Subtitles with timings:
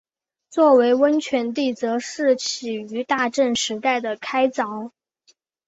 [0.49, 4.89] 作为温泉地则是起于大正时代的开凿。